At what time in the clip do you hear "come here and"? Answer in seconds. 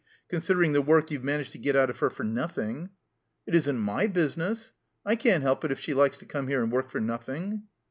6.25-6.71